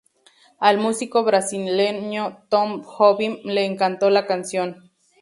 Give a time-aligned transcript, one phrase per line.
[0.57, 4.89] Al músico brasileño Tom Jobim le encantó la canción.